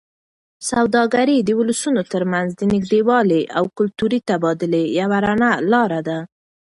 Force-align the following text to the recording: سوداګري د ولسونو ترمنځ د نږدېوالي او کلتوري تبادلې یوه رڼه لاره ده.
سوداګري 0.71 1.37
د 1.41 1.49
ولسونو 1.59 2.01
ترمنځ 2.13 2.49
د 2.55 2.61
نږدېوالي 2.73 3.41
او 3.57 3.63
کلتوري 3.77 4.19
تبادلې 4.29 4.83
یوه 4.99 5.17
رڼه 5.27 5.51
لاره 5.71 5.99
ده. 6.07 6.19